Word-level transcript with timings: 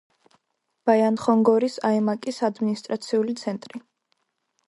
ბაიანხონგორის 0.89 1.75
აიმაკის 1.91 2.41
ადმინისტრაციული 2.49 3.39
ცენტრი. 3.43 3.83